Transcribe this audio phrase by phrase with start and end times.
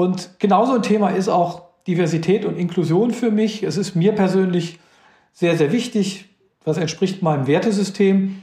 [0.00, 3.62] Und genauso ein Thema ist auch Diversität und Inklusion für mich.
[3.62, 4.80] Es ist mir persönlich
[5.34, 6.24] sehr, sehr wichtig.
[6.64, 8.42] Was entspricht meinem Wertesystem.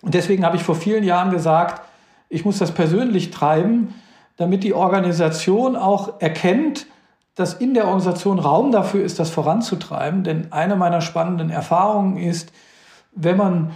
[0.00, 1.82] Und deswegen habe ich vor vielen Jahren gesagt,
[2.30, 3.94] ich muss das persönlich treiben,
[4.38, 6.86] damit die Organisation auch erkennt,
[7.34, 10.24] dass in der Organisation Raum dafür ist, das voranzutreiben.
[10.24, 12.50] Denn eine meiner spannenden Erfahrungen ist,
[13.12, 13.72] wenn man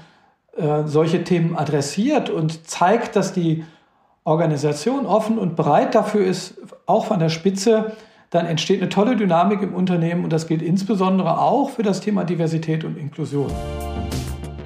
[0.56, 3.66] äh, solche Themen adressiert und zeigt, dass die
[4.24, 6.54] Organisation offen und bereit dafür ist,
[6.86, 7.96] auch von der Spitze,
[8.30, 12.22] dann entsteht eine tolle Dynamik im Unternehmen und das gilt insbesondere auch für das Thema
[12.22, 13.50] Diversität und Inklusion.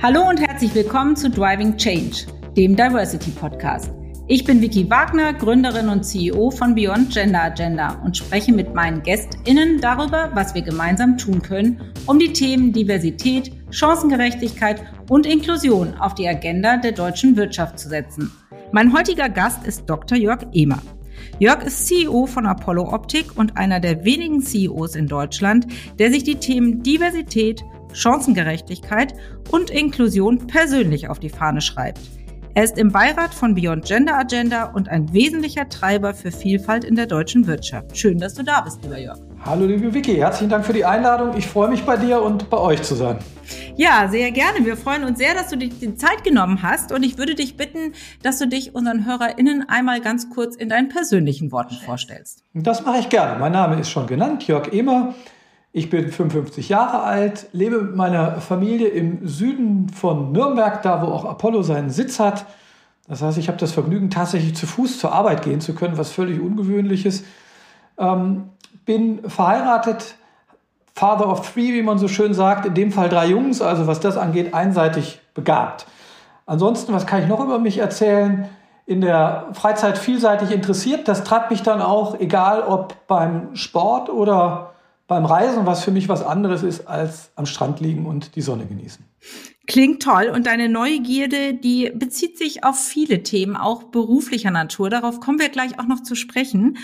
[0.03, 3.91] Hallo und herzlich willkommen zu Driving Change, dem Diversity Podcast.
[4.29, 9.03] Ich bin Vicky Wagner, Gründerin und CEO von Beyond Gender Agenda und spreche mit meinen
[9.03, 16.15] GästInnen darüber, was wir gemeinsam tun können, um die Themen Diversität, Chancengerechtigkeit und Inklusion auf
[16.15, 18.31] die Agenda der deutschen Wirtschaft zu setzen.
[18.77, 20.19] Mein heutiger Gast ist Dr.
[20.19, 20.83] Jörg Ehmer.
[21.39, 25.67] Jörg ist CEO von Apollo Optik und einer der wenigen CEOs in Deutschland,
[25.99, 27.65] der sich die Themen Diversität,
[27.95, 29.15] Chancengerechtigkeit
[29.51, 32.03] und Inklusion persönlich auf die Fahne schreibt.
[32.53, 36.97] Er ist im Beirat von Beyond Gender Agenda und ein wesentlicher Treiber für Vielfalt in
[36.97, 37.97] der deutschen Wirtschaft.
[37.97, 39.19] Schön, dass du da bist, lieber Jörg.
[39.47, 40.17] Hallo, liebe Vicky.
[40.17, 41.37] Herzlichen Dank für die Einladung.
[41.37, 43.19] Ich freue mich bei dir und bei euch zu sein.
[43.77, 44.67] Ja, sehr gerne.
[44.67, 46.91] Wir freuen uns sehr, dass du dir die Zeit genommen hast.
[46.91, 47.93] Und ich würde dich bitten,
[48.25, 52.43] dass du dich unseren HörerInnen einmal ganz kurz in deinen persönlichen Worten vorstellst.
[52.55, 53.39] Das mache ich gerne.
[53.39, 55.15] Mein Name ist schon genannt, Jörg Ehmer.
[55.71, 61.07] Ich bin 55 Jahre alt, lebe mit meiner Familie im Süden von Nürnberg, da wo
[61.07, 62.47] auch Apollo seinen Sitz hat.
[63.07, 66.11] Das heißt, ich habe das Vergnügen, tatsächlich zu Fuß zur Arbeit gehen zu können, was
[66.11, 67.25] völlig ungewöhnlich ist.
[67.99, 68.51] Ähm,
[68.87, 70.15] bin verheiratet,
[70.95, 74.01] Father of Three, wie man so schön sagt, in dem Fall drei Jungs, also was
[74.01, 75.87] das angeht, einseitig begabt.
[76.47, 78.49] Ansonsten, was kann ich noch über mich erzählen?
[78.87, 81.09] In der Freizeit vielseitig interessiert.
[81.09, 84.73] Das treibt mich dann auch, egal ob beim Sport oder
[85.09, 88.65] beim Reisen, was für mich was anderes ist, als am Strand liegen und die Sonne
[88.65, 89.05] genießen.
[89.67, 90.31] Klingt toll.
[90.33, 94.89] Und deine Neugierde, die bezieht sich auf viele Themen, auch beruflicher Natur.
[94.89, 96.79] Darauf kommen wir gleich auch noch zu sprechen.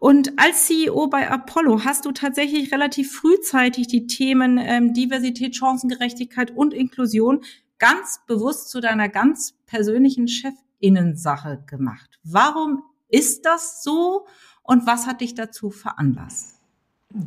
[0.00, 6.56] Und als CEO bei Apollo hast du tatsächlich relativ frühzeitig die Themen ähm, Diversität, Chancengerechtigkeit
[6.56, 7.42] und Inklusion
[7.78, 12.18] ganz bewusst zu deiner ganz persönlichen Chefinnensache gemacht.
[12.24, 14.26] Warum ist das so
[14.62, 16.60] und was hat dich dazu veranlasst?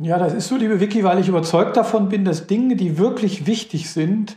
[0.01, 3.45] Ja, das ist so, liebe Vicky, weil ich überzeugt davon bin, dass Dinge, die wirklich
[3.45, 4.35] wichtig sind,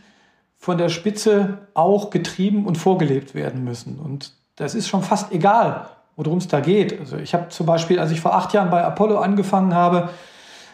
[0.57, 3.97] von der Spitze auch getrieben und vorgelebt werden müssen.
[3.97, 6.99] Und das ist schon fast egal, worum es da geht.
[6.99, 10.09] Also ich habe zum Beispiel, als ich vor acht Jahren bei Apollo angefangen habe,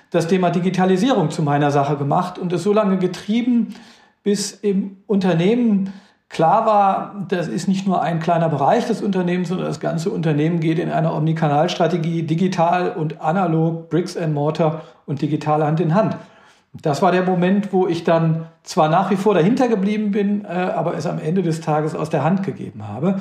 [0.09, 3.75] das Thema Digitalisierung zu meiner Sache gemacht und es so lange getrieben,
[4.23, 5.93] bis im Unternehmen
[6.33, 10.59] Klar war, das ist nicht nur ein kleiner Bereich des Unternehmens, sondern das ganze Unternehmen
[10.59, 16.17] geht in einer Omnikanalstrategie digital und analog, Bricks and Mortar und digital Hand in Hand.
[16.81, 20.47] Das war der Moment, wo ich dann zwar nach wie vor dahinter geblieben bin, äh,
[20.47, 23.19] aber es am Ende des Tages aus der Hand gegeben habe.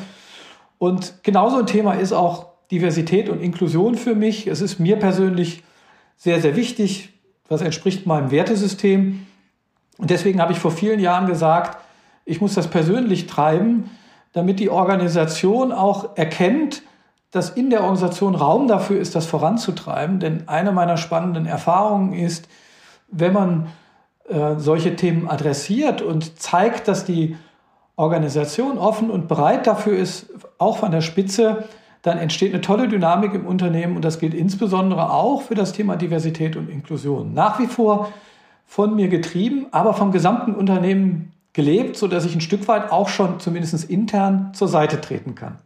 [0.82, 4.48] Und genauso ein Thema ist auch Diversität und Inklusion für mich.
[4.48, 5.62] Es ist mir persönlich
[6.16, 7.10] sehr, sehr wichtig.
[7.48, 9.24] Was entspricht meinem Wertesystem.
[9.98, 11.78] Und deswegen habe ich vor vielen Jahren gesagt,
[12.24, 13.90] ich muss das persönlich treiben,
[14.32, 16.82] damit die Organisation auch erkennt,
[17.30, 20.18] dass in der Organisation Raum dafür ist, das voranzutreiben.
[20.18, 22.48] Denn eine meiner spannenden Erfahrungen ist,
[23.06, 23.68] wenn man
[24.28, 27.36] äh, solche Themen adressiert und zeigt, dass die
[27.96, 30.26] Organisation offen und bereit dafür ist,
[30.58, 31.64] auch von der Spitze,
[32.02, 35.96] dann entsteht eine tolle Dynamik im Unternehmen und das gilt insbesondere auch für das Thema
[35.96, 37.32] Diversität und Inklusion.
[37.32, 38.12] Nach wie vor
[38.66, 43.08] von mir getrieben, aber vom gesamten Unternehmen gelebt, so dass ich ein Stück weit auch
[43.08, 45.58] schon zumindest intern zur Seite treten kann.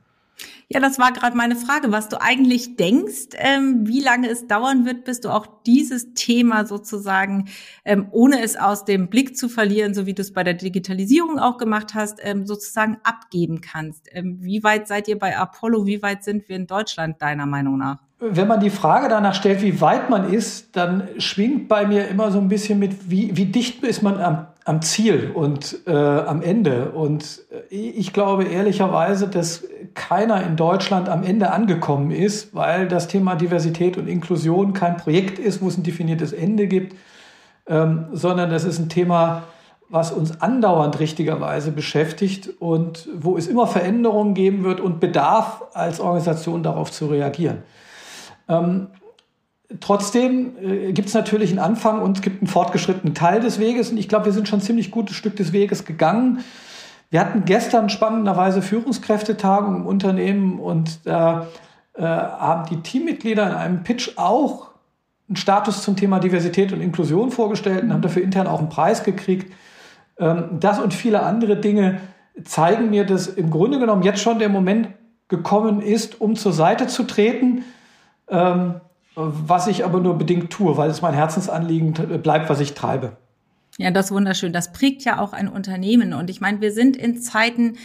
[0.68, 4.84] Ja, das war gerade meine Frage, was du eigentlich denkst, ähm, wie lange es dauern
[4.84, 7.48] wird, bis du auch dieses Thema sozusagen,
[7.84, 11.38] ähm, ohne es aus dem Blick zu verlieren, so wie du es bei der Digitalisierung
[11.38, 14.08] auch gemacht hast, ähm, sozusagen abgeben kannst.
[14.12, 15.86] Ähm, wie weit seid ihr bei Apollo?
[15.86, 17.98] Wie weit sind wir in Deutschland deiner Meinung nach?
[18.18, 22.32] Wenn man die Frage danach stellt, wie weit man ist, dann schwingt bei mir immer
[22.32, 26.42] so ein bisschen mit, wie, wie dicht ist man am, am Ziel und äh, am
[26.42, 26.90] Ende.
[26.90, 29.64] Und äh, ich glaube ehrlicherweise, dass
[29.94, 35.38] keiner in Deutschland am Ende angekommen ist, weil das Thema Diversität und Inklusion kein Projekt
[35.38, 36.96] ist, wo es ein definiertes Ende gibt,
[37.68, 39.44] ähm, sondern das ist ein Thema,
[39.88, 46.00] was uns andauernd richtigerweise beschäftigt und wo es immer Veränderungen geben wird und Bedarf als
[46.00, 47.62] Organisation darauf zu reagieren.
[48.48, 48.88] Ähm,
[49.80, 53.90] trotzdem äh, gibt es natürlich einen Anfang und es gibt einen fortgeschrittenen Teil des Weges.
[53.90, 56.44] Und ich glaube, wir sind schon ein ziemlich gutes Stück des Weges gegangen.
[57.10, 61.46] Wir hatten gestern spannenderweise Führungskräftetagung im Unternehmen und da
[61.94, 64.70] äh, haben die Teammitglieder in einem Pitch auch
[65.28, 69.02] einen Status zum Thema Diversität und Inklusion vorgestellt und haben dafür intern auch einen Preis
[69.02, 69.52] gekriegt.
[70.18, 72.00] Ähm, das und viele andere Dinge
[72.44, 74.88] zeigen mir, dass im Grunde genommen jetzt schon der Moment
[75.28, 77.64] gekommen ist, um zur Seite zu treten,
[78.28, 78.80] ähm,
[79.16, 83.16] was ich aber nur bedingt tue, weil es mein Herzensanliegen bleibt, was ich treibe.
[83.78, 84.52] Ja, das ist wunderschön.
[84.52, 86.14] Das prägt ja auch ein Unternehmen.
[86.14, 87.76] Und ich meine, wir sind in Zeiten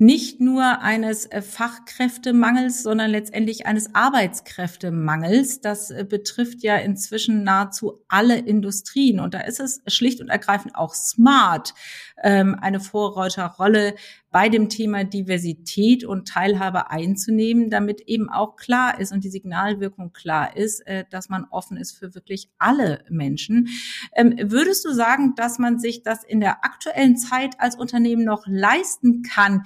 [0.00, 5.60] nicht nur eines äh, Fachkräftemangels, sondern letztendlich eines Arbeitskräftemangels.
[5.60, 9.20] Das äh, betrifft ja inzwischen nahezu alle Industrien.
[9.20, 11.74] Und da ist es schlicht und ergreifend auch smart,
[12.22, 13.94] ähm, eine Vorreiterrolle
[14.30, 20.12] bei dem Thema Diversität und Teilhabe einzunehmen, damit eben auch klar ist und die Signalwirkung
[20.12, 23.68] klar ist, äh, dass man offen ist für wirklich alle Menschen.
[24.14, 28.44] Ähm, würdest du sagen, dass man sich das in der aktuellen Zeit als Unternehmen noch
[28.46, 29.64] leisten kann,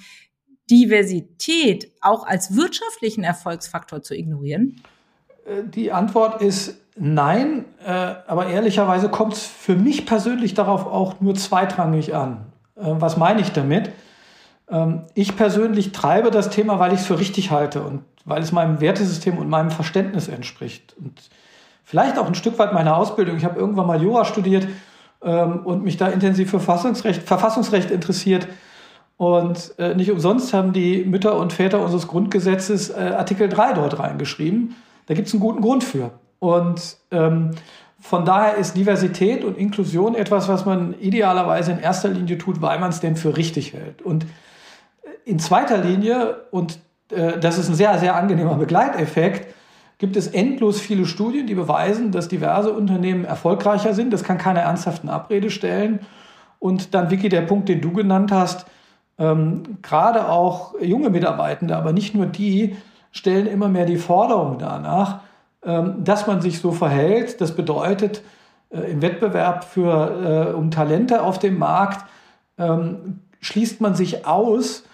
[0.70, 4.80] Diversität auch als wirtschaftlichen Erfolgsfaktor zu ignorieren?
[5.46, 11.20] Äh, die Antwort ist nein, äh, aber ehrlicherweise kommt es für mich persönlich darauf auch
[11.20, 12.46] nur zweitrangig an.
[12.76, 13.92] Was meine ich damit?
[14.68, 18.52] Ähm, ich persönlich treibe das Thema, weil ich es für richtig halte und weil es
[18.52, 20.94] meinem Wertesystem und meinem Verständnis entspricht.
[20.98, 21.20] Und
[21.84, 23.36] vielleicht auch ein Stück weit meiner Ausbildung.
[23.36, 24.66] Ich habe irgendwann mal Jura studiert
[25.22, 28.48] ähm, und mich da intensiv für Verfassungsrecht, Verfassungsrecht interessiert.
[29.16, 33.98] Und äh, nicht umsonst haben die Mütter und Väter unseres Grundgesetzes äh, Artikel 3 dort
[33.98, 34.74] reingeschrieben.
[35.06, 36.10] Da gibt es einen guten Grund für.
[36.40, 37.52] Und ähm,
[38.00, 42.78] von daher ist Diversität und Inklusion etwas, was man idealerweise in erster Linie tut, weil
[42.78, 44.02] man es denn für richtig hält.
[44.02, 44.26] Und
[45.24, 46.78] in zweiter Linie, und
[47.10, 49.54] äh, das ist ein sehr, sehr angenehmer Begleiteffekt,
[49.98, 54.12] gibt es endlos viele Studien, die beweisen, dass diverse Unternehmen erfolgreicher sind.
[54.12, 56.00] Das kann keiner ernsthaften Abrede stellen.
[56.58, 58.66] Und dann, Vicky, der Punkt, den du genannt hast,
[59.18, 62.76] ähm, gerade auch junge Mitarbeitende, aber nicht nur die,
[63.12, 65.20] stellen immer mehr die Forderung danach,
[65.64, 67.40] ähm, dass man sich so verhält.
[67.40, 68.22] Das bedeutet,
[68.70, 72.04] äh, im Wettbewerb für, äh, um Talente auf dem Markt
[72.58, 74.84] ähm, schließt man sich aus,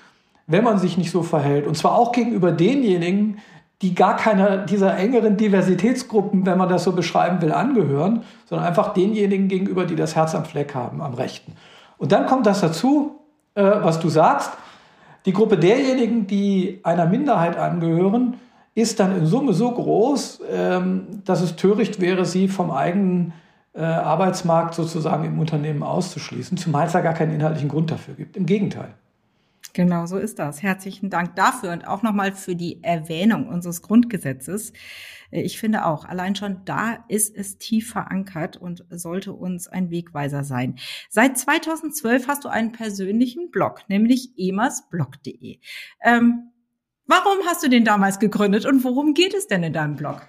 [0.47, 1.67] wenn man sich nicht so verhält.
[1.67, 3.39] Und zwar auch gegenüber denjenigen,
[3.83, 8.93] die gar keiner dieser engeren Diversitätsgruppen, wenn man das so beschreiben will, angehören, sondern einfach
[8.93, 11.55] denjenigen gegenüber, die das Herz am Fleck haben, am Rechten.
[11.97, 13.20] Und dann kommt das dazu,
[13.61, 14.51] äh, was du sagst.
[15.27, 18.37] Die Gruppe derjenigen, die einer Minderheit angehören,
[18.75, 23.35] ist dann in Summe so groß, ähm, dass es töricht wäre, sie vom eigenen
[23.75, 28.37] äh, Arbeitsmarkt sozusagen im Unternehmen auszuschließen, zumal es da gar keinen inhaltlichen Grund dafür gibt.
[28.37, 28.95] Im Gegenteil.
[29.73, 30.63] Genau so ist das.
[30.63, 34.73] Herzlichen Dank dafür und auch nochmal für die Erwähnung unseres Grundgesetzes.
[35.31, 39.91] Äh, ich finde auch, allein schon da ist es tief verankert und sollte uns ein
[39.91, 40.77] Wegweiser sein.
[41.09, 45.59] Seit 2012 hast du einen persönlichen Blog, nämlich emasblog.de.
[46.03, 46.51] Ähm,
[47.07, 50.27] warum hast du den damals gegründet und worum geht es denn in deinem Blog?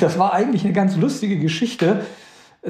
[0.00, 2.06] Das war eigentlich eine ganz lustige Geschichte.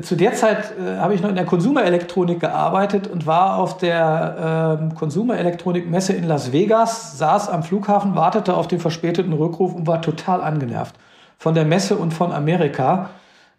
[0.03, 4.89] Zu der Zeit äh, habe ich noch in der Konsumerelektronik gearbeitet und war auf der
[4.91, 10.03] äh, Konsumerelektronik-Messe in Las Vegas, saß am Flughafen, wartete auf den verspäteten Rückruf und war
[10.03, 10.97] total angenervt
[11.39, 13.11] von der Messe und von Amerika.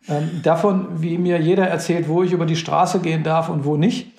[0.10, 3.78] Ähm, davon, wie mir jeder erzählt, wo ich über die Straße gehen darf und wo
[3.78, 4.12] nicht.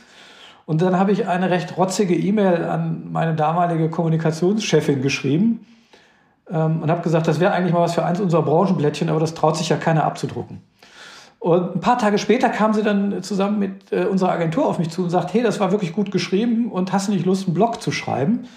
[0.64, 5.66] Und dann habe ich eine recht rotzige E-Mail an meine damalige Kommunikationschefin geschrieben
[6.50, 9.34] ähm, und habe gesagt, das wäre eigentlich mal was für eins unserer Branchenblättchen, aber das
[9.34, 10.62] traut sich ja keiner abzudrucken.
[11.46, 14.90] Und ein paar Tage später kam sie dann zusammen mit äh, unserer Agentur auf mich
[14.90, 17.54] zu und sagt, hey, das war wirklich gut geschrieben und hast du nicht Lust, einen
[17.54, 18.48] Blog zu schreiben?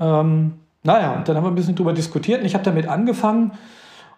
[0.00, 3.52] Ähm, naja, und dann haben wir ein bisschen drüber diskutiert und ich habe damit angefangen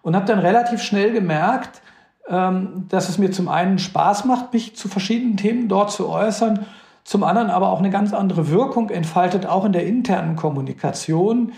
[0.02, 1.82] und habe dann relativ schnell gemerkt,
[2.28, 6.66] ähm, dass es mir zum einen Spaß macht, mich zu verschiedenen Themen dort zu äußern,
[7.02, 11.50] zum anderen aber auch eine ganz andere Wirkung entfaltet, auch in der internen Kommunikation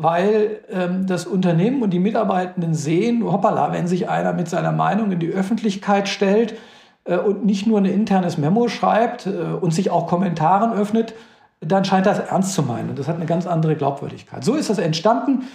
[0.00, 5.10] weil ähm, das Unternehmen und die Mitarbeitenden sehen, hoppala, wenn sich einer mit seiner Meinung
[5.10, 6.54] in die Öffentlichkeit stellt
[7.02, 11.14] äh, und nicht nur ein internes Memo schreibt äh, und sich auch Kommentaren öffnet,
[11.60, 12.90] dann scheint das ernst zu meinen.
[12.90, 14.44] Und das hat eine ganz andere Glaubwürdigkeit.
[14.44, 15.48] So ist das entstanden.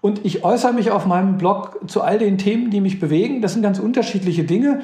[0.00, 3.42] Und ich äußere mich auf meinem Blog zu all den Themen, die mich bewegen.
[3.42, 4.82] Das sind ganz unterschiedliche Dinge.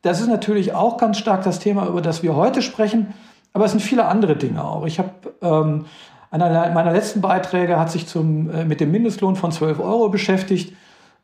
[0.00, 3.12] Das ist natürlich auch ganz stark das Thema, über das wir heute sprechen.
[3.52, 4.86] Aber es sind viele andere Dinge auch.
[4.86, 5.10] Ich habe
[5.42, 5.84] ähm,
[6.30, 10.74] einer meiner letzten Beiträge hat sich zum, äh, mit dem Mindestlohn von 12 Euro beschäftigt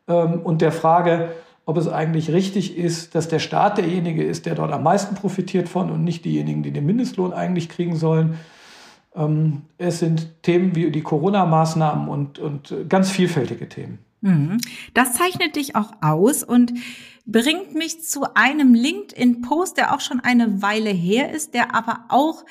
[0.08, 1.30] ähm, und der Frage,
[1.66, 5.68] ob es eigentlich richtig ist, dass der Staat derjenige ist, der dort am meisten profitiert
[5.68, 8.38] von und nicht diejenigen, die den Mindestlohn eigentlich kriegen sollen.
[9.14, 13.98] Ähm, es sind Themen wie die Corona-Maßnahmen und, und ganz vielfältige Themen.
[14.20, 14.58] Mhm.
[14.94, 16.72] Das zeichnet dich auch aus und
[17.26, 22.44] bringt mich zu einem LinkedIn-Post, der auch schon eine Weile her ist, der aber auch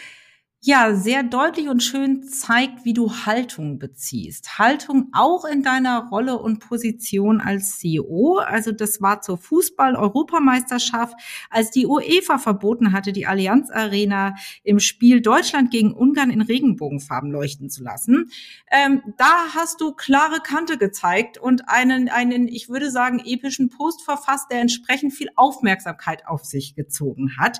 [0.66, 4.58] ja sehr deutlich und schön zeigt, wie du Haltung beziehst.
[4.60, 8.38] Haltung auch in deiner Rolle und Position als CEO.
[8.38, 15.20] Also das war zur Fußball-Europameisterschaft, als die UEFA verboten hatte, die Allianz Arena im Spiel
[15.20, 18.32] Deutschland gegen Ungarn in Regenbogenfarben leuchten zu lassen.
[18.72, 24.04] Ähm, da hast du klare Kante gezeigt und einen, einen, ich würde sagen, epischen Post
[24.04, 27.60] verfasst, der entsprechend viel Aufmerksamkeit auf sich gezogen hat.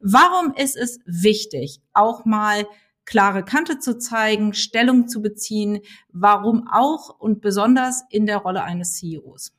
[0.00, 2.66] Warum ist es wichtig, auch mal
[3.04, 5.80] klare Kante zu zeigen, Stellung zu beziehen,
[6.12, 9.52] warum auch und besonders in der Rolle eines CEOs?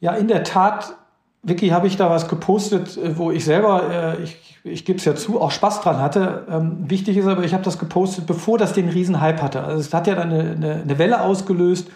[0.00, 0.96] Ja, in der Tat,
[1.42, 5.04] Vicky, habe ich da was gepostet, äh, wo ich selber, äh, ich, ich gebe es
[5.04, 6.46] ja zu, auch Spaß dran hatte.
[6.50, 9.62] Ähm, wichtig ist aber, ich habe das gepostet, bevor das den Riesenhype hatte.
[9.62, 11.88] Also es hat ja dann eine, eine, eine Welle ausgelöst,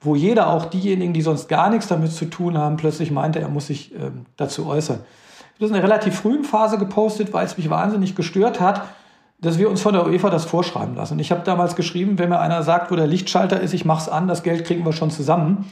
[0.00, 3.48] wo jeder, auch diejenigen, die sonst gar nichts damit zu tun haben, plötzlich meinte, er
[3.48, 5.00] muss sich ähm, dazu äußern.
[5.58, 8.82] Das in einer relativ frühen Phase gepostet, weil es mich wahnsinnig gestört hat,
[9.40, 11.18] dass wir uns von der UEFA das vorschreiben lassen.
[11.18, 14.28] Ich habe damals geschrieben, wenn mir einer sagt, wo der Lichtschalter ist, ich mach's an,
[14.28, 15.70] das Geld kriegen wir schon zusammen.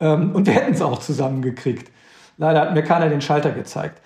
[0.00, 1.90] Ähm, und wir hätten es auch zusammengekriegt.
[2.36, 4.00] Leider hat mir keiner den Schalter gezeigt.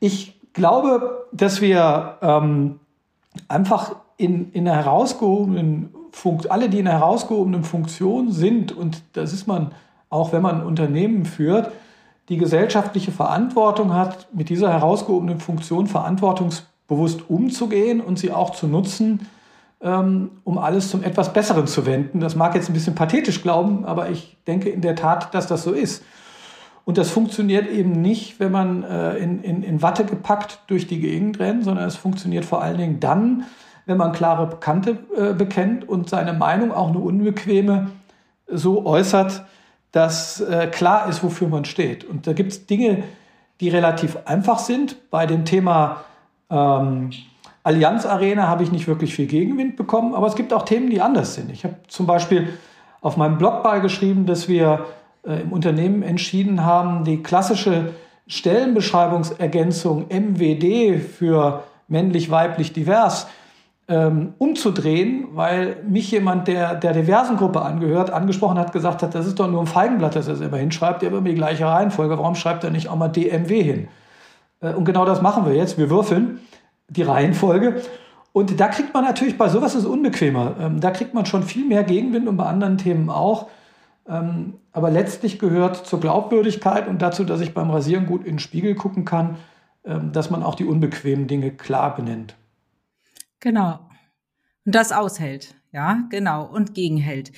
[0.00, 2.80] Ich glaube, dass wir ähm,
[3.48, 9.32] einfach in, in einer herausgehobenen Funktion, alle, die in einer herausgehobenen Funktion sind, und das
[9.32, 9.72] ist man
[10.10, 11.70] auch, wenn man ein Unternehmen führt,
[12.28, 18.66] die gesellschaftliche Verantwortung hat, mit dieser herausgehobenen Funktion verantwortungs bewusst umzugehen und sie auch zu
[18.66, 19.28] nutzen,
[19.80, 22.20] ähm, um alles zum etwas Besseren zu wenden.
[22.20, 25.62] Das mag jetzt ein bisschen pathetisch glauben, aber ich denke in der Tat, dass das
[25.62, 26.02] so ist.
[26.84, 31.00] Und das funktioniert eben nicht, wenn man äh, in, in, in Watte gepackt durch die
[31.00, 33.44] Gegend rennt, sondern es funktioniert vor allen Dingen dann,
[33.84, 37.90] wenn man klare Kante äh, bekennt und seine Meinung, auch eine unbequeme,
[38.46, 39.44] so äußert,
[39.92, 42.04] dass äh, klar ist, wofür man steht.
[42.04, 43.04] Und da gibt es Dinge,
[43.60, 45.10] die relativ einfach sind.
[45.10, 46.04] Bei dem Thema
[46.50, 47.10] ähm,
[47.62, 51.00] Allianz Arena habe ich nicht wirklich viel Gegenwind bekommen, aber es gibt auch Themen, die
[51.00, 51.50] anders sind.
[51.50, 52.48] Ich habe zum Beispiel
[53.00, 54.86] auf meinem Blog beigeschrieben, dass wir
[55.24, 57.94] äh, im Unternehmen entschieden haben, die klassische
[58.26, 63.26] Stellenbeschreibungsergänzung MWD für männlich, weiblich, divers
[63.88, 69.26] ähm, umzudrehen, weil mich jemand, der der diversen Gruppe angehört, angesprochen hat, gesagt hat, das
[69.26, 72.18] ist doch nur ein Feigenblatt, das er selber hinschreibt, der immer die gleiche Reihenfolge.
[72.18, 73.88] Warum schreibt er nicht auch mal DMW hin?
[74.60, 75.78] Äh, und genau das machen wir jetzt.
[75.78, 76.40] Wir würfeln
[76.88, 77.82] die Reihenfolge.
[78.32, 80.56] Und da kriegt man natürlich, bei sowas ist unbequemer.
[80.60, 83.48] Ähm, da kriegt man schon viel mehr Gegenwind und bei anderen Themen auch.
[84.06, 88.38] Ähm, aber letztlich gehört zur Glaubwürdigkeit und dazu, dass ich beim Rasieren gut in den
[88.38, 89.36] Spiegel gucken kann,
[89.84, 92.36] ähm, dass man auch die unbequemen Dinge klar benennt.
[93.40, 93.88] Genau.
[94.64, 95.57] Und das aushält.
[95.70, 97.30] Ja, genau, und gegenhält.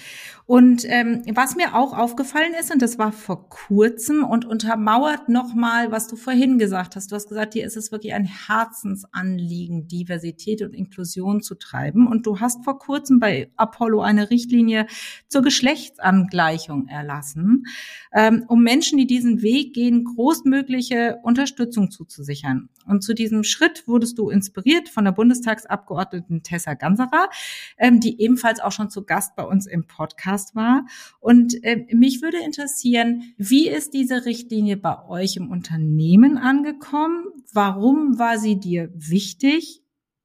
[0.47, 5.91] Und ähm, was mir auch aufgefallen ist, und das war vor kurzem und untermauert nochmal,
[5.91, 7.11] was du vorhin gesagt hast.
[7.11, 12.07] Du hast gesagt, dir ist es wirklich ein Herzensanliegen, Diversität und Inklusion zu treiben.
[12.07, 14.87] Und du hast vor kurzem bei Apollo eine Richtlinie
[15.27, 17.65] zur Geschlechtsangleichung erlassen,
[18.13, 22.69] ähm, um Menschen, die diesen Weg gehen, großmögliche Unterstützung zuzusichern.
[22.87, 27.29] Und zu diesem Schritt wurdest du inspiriert von der Bundestagsabgeordneten Tessa Ganserer,
[27.77, 30.87] ähm, die ebenfalls auch schon zu Gast bei uns im Podcast war.
[31.19, 37.25] Und äh, mich würde interessieren, wie ist diese Richtlinie bei euch im Unternehmen angekommen?
[37.53, 39.83] Warum war sie dir wichtig?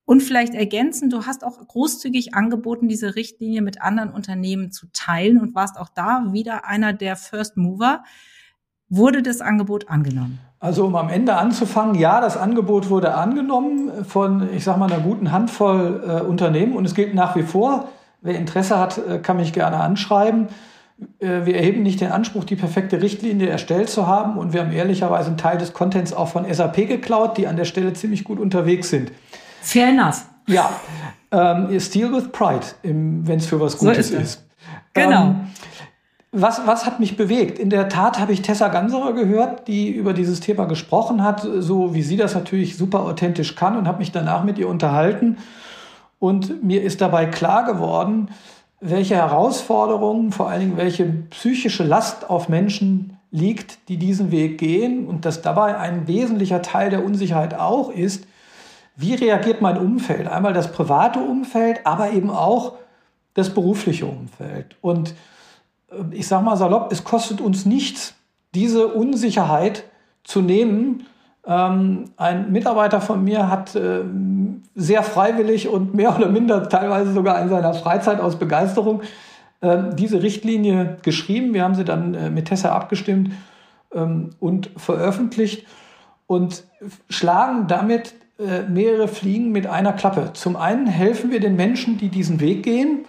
[0.08, 5.40] Und vielleicht ergänzen, du hast auch großzügig angeboten, diese Richtlinie mit anderen Unternehmen zu teilen
[5.40, 8.04] und warst auch da wieder einer der First Mover.
[8.90, 10.40] Wurde das Angebot angenommen?
[10.60, 15.02] Also um am Ende anzufangen, ja, das Angebot wurde angenommen von, ich sage mal, einer
[15.02, 17.90] guten Handvoll äh, Unternehmen und es gilt nach wie vor,
[18.22, 20.48] wer Interesse hat, äh, kann mich gerne anschreiben.
[21.20, 24.72] Äh, wir erheben nicht den Anspruch, die perfekte Richtlinie erstellt zu haben und wir haben
[24.72, 28.40] ehrlicherweise einen Teil des Contents auch von SAP geklaut, die an der Stelle ziemlich gut
[28.40, 29.12] unterwegs sind.
[29.62, 30.26] Fair enough.
[30.48, 30.70] Ja,
[31.32, 34.24] ähm, Steal with Pride, wenn es für was Gutes so ist.
[34.24, 34.46] ist.
[34.94, 35.22] Genau.
[35.24, 35.36] Ähm,
[36.36, 37.58] was, was hat mich bewegt?
[37.58, 41.96] In der Tat habe ich Tessa Ganserer gehört, die über dieses Thema gesprochen hat, so
[41.96, 45.38] wie sie das natürlich super authentisch kann und habe mich danach mit ihr unterhalten.
[46.20, 48.30] Und mir ist dabei klar geworden,
[48.82, 55.08] welche Herausforderungen, vor allen Dingen welche psychische Last auf Menschen liegt, die diesen Weg gehen
[55.08, 58.26] und dass dabei ein wesentlicher Teil der Unsicherheit auch ist,
[58.98, 60.28] wie reagiert mein Umfeld?
[60.28, 62.74] Einmal das private Umfeld, aber eben auch
[63.34, 64.78] das berufliche Umfeld.
[64.82, 65.14] Und
[66.12, 68.16] ich sage mal salopp, es kostet uns nichts,
[68.54, 69.84] diese Unsicherheit
[70.24, 71.06] zu nehmen.
[71.46, 74.02] Ähm, ein Mitarbeiter von mir hat äh,
[74.74, 79.02] sehr freiwillig und mehr oder minder teilweise sogar in seiner Freizeit aus Begeisterung
[79.62, 81.54] äh, diese Richtlinie geschrieben.
[81.54, 83.32] Wir haben sie dann äh, mit Tessa abgestimmt
[83.94, 85.68] ähm, und veröffentlicht
[86.28, 86.64] und
[87.10, 90.32] schlagen damit äh, mehrere Fliegen mit einer Klappe.
[90.34, 93.06] Zum einen helfen wir den Menschen, die diesen Weg gehen.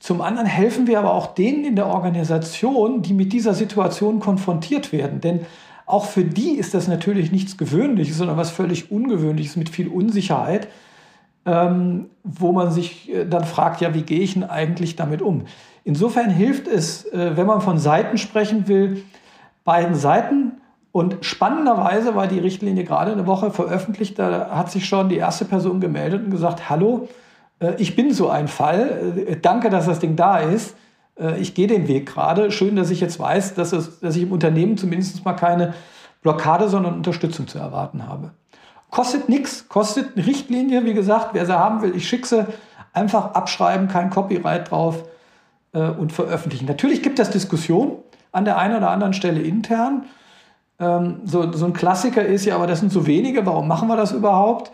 [0.00, 4.92] Zum anderen helfen wir aber auch denen in der Organisation, die mit dieser Situation konfrontiert
[4.92, 5.20] werden.
[5.20, 5.40] Denn
[5.84, 10.68] auch für die ist das natürlich nichts Gewöhnliches, sondern was völlig Ungewöhnliches mit viel Unsicherheit,
[11.44, 15.44] ähm, wo man sich äh, dann fragt, ja, wie gehe ich denn eigentlich damit um?
[15.84, 19.04] Insofern hilft es, äh, wenn man von Seiten sprechen will,
[19.64, 20.52] beiden Seiten.
[20.92, 25.44] Und spannenderweise war die Richtlinie gerade eine Woche veröffentlicht, da hat sich schon die erste
[25.44, 27.08] Person gemeldet und gesagt, hallo,
[27.78, 30.74] ich bin so ein Fall, äh, danke, dass das Ding da ist
[31.20, 32.50] äh, ich gehe den Weg gerade.
[32.50, 35.74] Schön, dass ich jetzt weiß, dass, es, dass ich im Unternehmen zumindest mal keine
[36.22, 38.30] Blockade, sondern Unterstützung zu erwarten habe.
[38.90, 42.46] Kostet nichts, kostet eine Richtlinie, wie gesagt, wer sie haben will, ich schicke sie,
[42.92, 45.04] einfach abschreiben, kein Copyright drauf
[45.72, 46.66] äh, und veröffentlichen.
[46.66, 47.98] Natürlich gibt es Diskussionen
[48.32, 50.06] an der einen oder anderen Stelle intern.
[50.80, 53.96] Ähm, so, so ein Klassiker ist ja, aber das sind so wenige, warum machen wir
[53.96, 54.72] das überhaupt?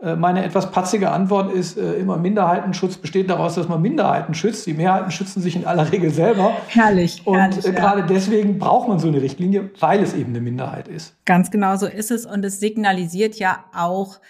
[0.00, 4.66] Äh, meine etwas patzige Antwort ist äh, immer, Minderheitenschutz besteht daraus, dass man Minderheiten schützt.
[4.66, 6.52] Die Mehrheiten schützen sich in aller Regel selber.
[6.68, 7.22] Herrlich.
[7.24, 10.86] Und herrlich, äh, gerade deswegen braucht man so eine Richtlinie, weil es eben eine Minderheit
[10.86, 11.16] ist.
[11.24, 12.26] Ganz genau so ist es.
[12.26, 14.20] Und es signalisiert ja auch,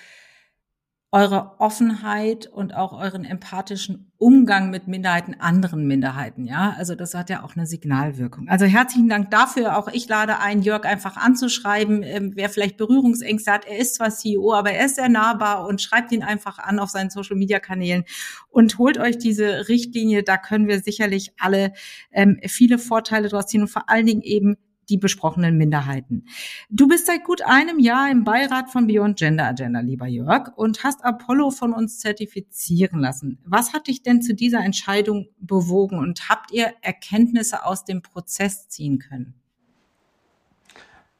[1.10, 6.74] eure Offenheit und auch euren empathischen Umgang mit Minderheiten, anderen Minderheiten, ja.
[6.76, 8.46] Also das hat ja auch eine Signalwirkung.
[8.48, 9.78] Also herzlichen Dank dafür.
[9.78, 13.66] Auch ich lade ein, Jörg einfach anzuschreiben, ähm, wer vielleicht Berührungsängste hat.
[13.66, 16.90] Er ist zwar CEO, aber er ist sehr nahbar und schreibt ihn einfach an auf
[16.90, 18.04] seinen Social Media Kanälen
[18.50, 20.24] und holt euch diese Richtlinie.
[20.24, 21.72] Da können wir sicherlich alle
[22.12, 24.56] ähm, viele Vorteile draus ziehen und vor allen Dingen eben
[24.88, 26.24] die besprochenen Minderheiten.
[26.70, 30.84] Du bist seit gut einem Jahr im Beirat von Beyond Gender Agenda, lieber Jörg, und
[30.84, 33.38] hast Apollo von uns zertifizieren lassen.
[33.44, 38.68] Was hat dich denn zu dieser Entscheidung bewogen und habt ihr Erkenntnisse aus dem Prozess
[38.68, 39.34] ziehen können?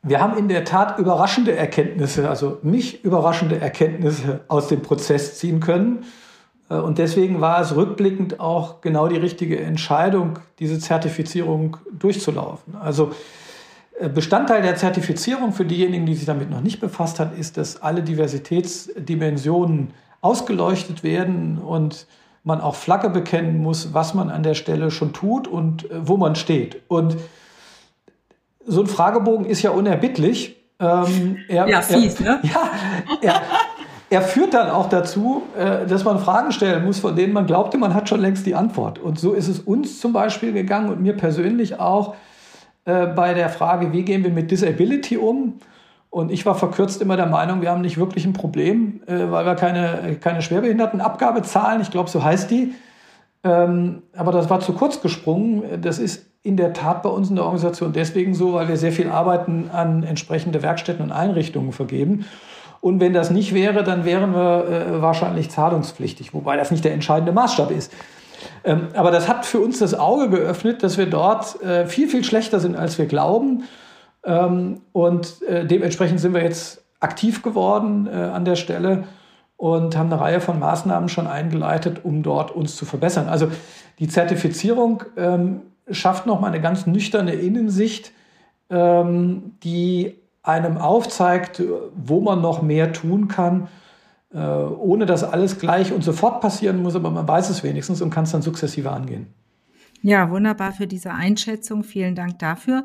[0.02, 5.60] Wir haben in der Tat überraschende Erkenntnisse, also mich überraschende Erkenntnisse aus dem Prozess ziehen
[5.60, 6.04] können.
[6.70, 12.76] Äh, und deswegen war es rückblickend auch genau die richtige Entscheidung, diese Zertifizierung durchzulaufen.
[12.76, 13.10] Also
[14.14, 18.02] Bestandteil der Zertifizierung für diejenigen, die sich damit noch nicht befasst hat, ist, dass alle
[18.02, 22.06] Diversitätsdimensionen ausgeleuchtet werden und
[22.44, 26.16] man auch Flagge bekennen muss, was man an der Stelle schon tut und äh, wo
[26.16, 26.82] man steht.
[26.88, 27.16] Und
[28.64, 30.56] so ein Fragebogen ist ja unerbittlich.
[30.80, 32.40] Ähm, er, ja, fies, er, ne?
[32.42, 32.70] Ja,
[33.20, 33.42] er,
[34.10, 37.78] er führt dann auch dazu, äh, dass man Fragen stellen muss, von denen man glaubte,
[37.78, 38.98] man hat schon längst die Antwort.
[38.98, 42.14] Und so ist es uns zum Beispiel gegangen und mir persönlich auch
[42.88, 45.58] äh, bei der Frage, wie gehen wir mit Disability um.
[46.08, 49.44] Und ich war verkürzt immer der Meinung, wir haben nicht wirklich ein Problem, äh, weil
[49.44, 51.82] wir keine, keine Schwerbehindertenabgabe zahlen.
[51.82, 52.72] Ich glaube, so heißt die.
[53.44, 55.82] Ähm, aber das war zu kurz gesprungen.
[55.82, 58.92] Das ist in der Tat bei uns in der Organisation deswegen so, weil wir sehr
[58.92, 62.24] viel Arbeiten an entsprechende Werkstätten und Einrichtungen vergeben.
[62.80, 66.94] Und wenn das nicht wäre, dann wären wir äh, wahrscheinlich zahlungspflichtig, wobei das nicht der
[66.94, 67.92] entscheidende Maßstab ist.
[68.64, 72.24] Ähm, aber das hat für uns das Auge geöffnet, dass wir dort äh, viel, viel
[72.24, 73.64] schlechter sind, als wir glauben.
[74.24, 79.04] Ähm, und äh, dementsprechend sind wir jetzt aktiv geworden äh, an der Stelle
[79.56, 83.28] und haben eine Reihe von Maßnahmen schon eingeleitet, um dort uns zu verbessern.
[83.28, 83.48] Also
[83.98, 88.12] die Zertifizierung ähm, schafft nochmal eine ganz nüchterne Innensicht,
[88.70, 91.62] ähm, die einem aufzeigt,
[91.94, 93.68] wo man noch mehr tun kann
[94.32, 98.10] äh, ohne dass alles gleich und sofort passieren muss, aber man weiß es wenigstens und
[98.10, 99.26] kann es dann sukzessive angehen.
[100.02, 101.82] Ja, wunderbar für diese Einschätzung.
[101.82, 102.84] Vielen Dank dafür.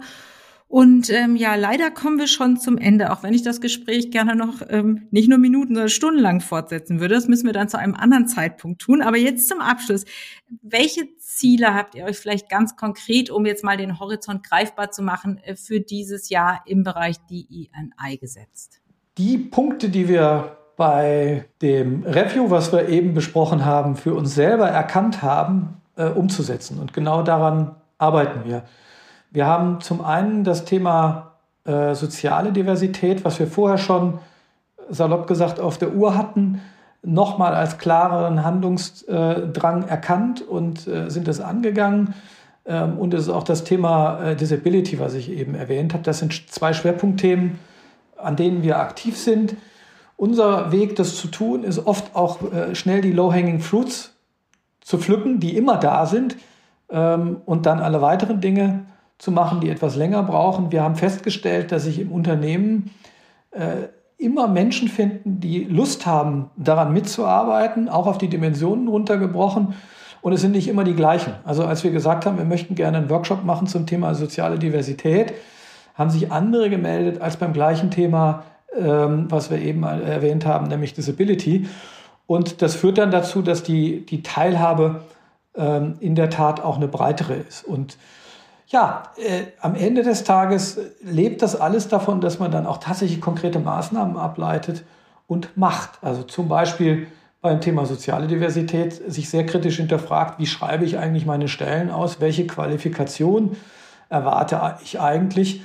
[0.67, 4.36] Und ähm, ja, leider kommen wir schon zum Ende, auch wenn ich das Gespräch gerne
[4.36, 7.13] noch ähm, nicht nur Minuten, sondern stundenlang fortsetzen würde.
[7.13, 9.03] Das müssen wir dann zu einem anderen Zeitpunkt tun.
[9.03, 10.03] Aber jetzt zum Abschluss.
[10.63, 15.03] Welche Ziele habt ihr euch vielleicht ganz konkret, um jetzt mal den Horizont greifbar zu
[15.03, 18.82] machen, äh, für dieses Jahr im Bereich DEI gesetzt?
[19.19, 24.67] Die Punkte, die wir bei dem Review, was wir eben besprochen haben, für uns selber
[24.69, 26.79] erkannt haben, äh, umzusetzen.
[26.79, 28.63] Und genau daran arbeiten wir.
[29.31, 31.33] Wir haben zum einen das Thema
[31.65, 34.19] äh, soziale Diversität, was wir vorher schon
[34.89, 36.62] salopp gesagt auf der Uhr hatten,
[37.03, 42.13] nochmal als klareren Handlungsdrang erkannt und äh, sind es angegangen.
[42.65, 46.03] Ähm, und es ist auch das Thema äh, Disability, was ich eben erwähnt habe.
[46.03, 47.59] Das sind zwei Schwerpunktthemen,
[48.17, 49.55] an denen wir aktiv sind.
[50.15, 54.15] Unser Weg, das zu tun, ist oft auch äh, schnell die Low-Hanging Fruits
[54.82, 56.36] zu pflücken, die immer da sind,
[56.89, 58.86] ähm, und dann alle weiteren Dinge
[59.17, 60.71] zu machen, die etwas länger brauchen.
[60.71, 62.91] Wir haben festgestellt, dass sich im Unternehmen
[63.52, 69.73] äh, immer Menschen finden, die Lust haben, daran mitzuarbeiten, auch auf die Dimensionen runtergebrochen.
[70.21, 71.34] Und es sind nicht immer die gleichen.
[71.43, 75.34] Also als wir gesagt haben, wir möchten gerne einen Workshop machen zum Thema soziale Diversität,
[75.95, 78.43] haben sich andere gemeldet als beim gleichen Thema
[78.77, 81.67] ähm, was wir eben erwähnt haben, nämlich Disability.
[82.25, 85.01] Und das führt dann dazu, dass die, die Teilhabe
[85.55, 87.63] ähm, in der Tat auch eine breitere ist.
[87.63, 87.97] Und
[88.67, 93.21] ja, äh, am Ende des Tages lebt das alles davon, dass man dann auch tatsächlich
[93.21, 94.83] konkrete Maßnahmen ableitet
[95.27, 95.91] und macht.
[96.01, 97.07] Also zum Beispiel
[97.41, 102.21] beim Thema soziale Diversität sich sehr kritisch hinterfragt, wie schreibe ich eigentlich meine Stellen aus,
[102.21, 103.57] welche Qualifikation
[104.09, 105.62] erwarte ich eigentlich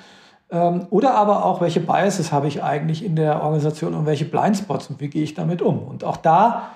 [0.51, 4.99] oder aber auch, welche Biases habe ich eigentlich in der Organisation und welche Blindspots und
[4.99, 5.83] wie gehe ich damit um.
[5.83, 6.71] Und auch da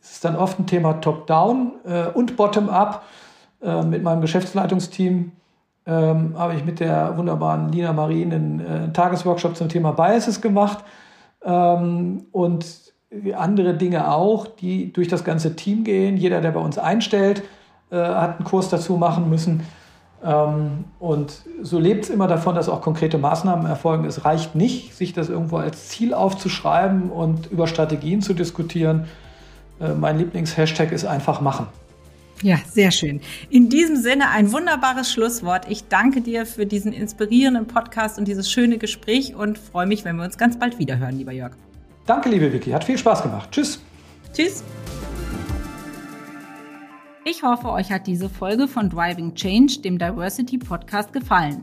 [0.00, 3.04] ist es dann oft ein Thema Top-Down äh, und Bottom-Up.
[3.62, 5.32] Äh, mit meinem Geschäftsleitungsteam
[5.86, 10.84] ähm, habe ich mit der wunderbaren Lina Marien einen äh, Tagesworkshop zum Thema Biases gemacht
[11.44, 12.66] ähm, und
[13.36, 16.18] andere Dinge auch, die durch das ganze Team gehen.
[16.18, 17.42] Jeder, der bei uns einstellt,
[17.90, 19.66] hat einen Kurs dazu machen müssen.
[20.24, 24.04] Ähm, und so lebt es immer davon, dass auch konkrete Maßnahmen erfolgen.
[24.04, 29.06] Es reicht nicht, sich das irgendwo als Ziel aufzuschreiben und über Strategien zu diskutieren.
[29.80, 31.66] Äh, mein Lieblingshashtag ist einfach machen.
[32.42, 33.20] Ja, sehr schön.
[33.50, 35.66] In diesem Sinne ein wunderbares Schlusswort.
[35.68, 40.16] Ich danke dir für diesen inspirierenden Podcast und dieses schöne Gespräch und freue mich, wenn
[40.16, 41.52] wir uns ganz bald wieder hören, lieber Jörg.
[42.06, 42.70] Danke, liebe Vicky.
[42.70, 43.50] Hat viel Spaß gemacht.
[43.50, 43.80] Tschüss.
[44.32, 44.62] Tschüss.
[47.30, 51.62] Ich hoffe, euch hat diese Folge von Driving Change, dem Diversity Podcast, gefallen.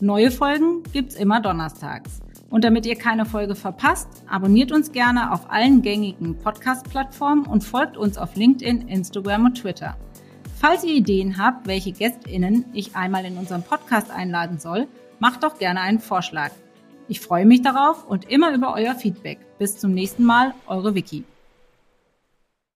[0.00, 2.22] Neue Folgen gibt's immer donnerstags.
[2.48, 7.98] Und damit ihr keine Folge verpasst, abonniert uns gerne auf allen gängigen Podcast-Plattformen und folgt
[7.98, 9.98] uns auf LinkedIn, Instagram und Twitter.
[10.58, 15.58] Falls ihr Ideen habt, welche GästInnen ich einmal in unseren Podcast einladen soll, macht doch
[15.58, 16.52] gerne einen Vorschlag.
[17.08, 19.40] Ich freue mich darauf und immer über euer Feedback.
[19.58, 21.24] Bis zum nächsten Mal, eure Vicky.